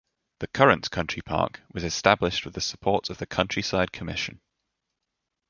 The 0.39 0.47
current 0.47 0.89
country 0.89 1.21
park 1.21 1.61
was 1.71 1.83
established 1.83 2.43
with 2.43 2.55
the 2.55 2.59
support 2.61 3.11
of 3.11 3.19
the 3.19 3.27
Countryside 3.27 3.91
Commission. 3.91 4.41